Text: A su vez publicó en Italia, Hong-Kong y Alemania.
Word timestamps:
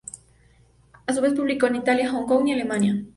A 1.05 1.13
su 1.13 1.21
vez 1.21 1.33
publicó 1.35 1.67
en 1.67 1.75
Italia, 1.75 2.09
Hong-Kong 2.09 2.47
y 2.47 2.53
Alemania. 2.53 3.03